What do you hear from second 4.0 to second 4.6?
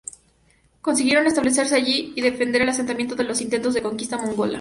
mongola.